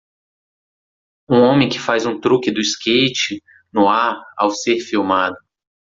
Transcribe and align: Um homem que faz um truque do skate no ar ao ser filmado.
Um 1.29 1.41
homem 1.43 1.69
que 1.69 1.77
faz 1.79 2.07
um 2.07 2.19
truque 2.19 2.51
do 2.51 2.59
skate 2.59 3.39
no 3.71 3.87
ar 3.87 4.19
ao 4.35 4.49
ser 4.49 4.79
filmado. 4.79 5.37